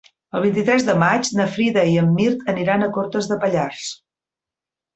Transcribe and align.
El 0.37 0.41
vint-i-tres 0.45 0.85
de 0.87 0.95
maig 1.03 1.29
na 1.41 1.45
Frida 1.57 1.83
i 1.91 1.93
en 2.05 2.09
Mirt 2.17 2.49
aniran 2.55 2.89
a 2.89 2.89
Cortes 2.99 3.31
de 3.35 3.41
Pallars. 3.47 3.87